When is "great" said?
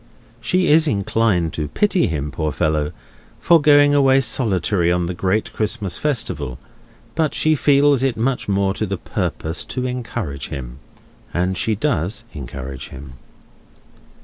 5.13-5.53